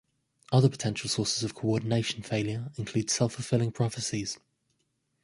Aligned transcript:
Other 0.51 0.67
potential 0.67 1.07
sources 1.11 1.43
of 1.43 1.53
coordination 1.53 2.23
failure 2.23 2.71
include 2.75 3.11
self-fulfilling 3.11 3.71
prophecies. 3.71 4.39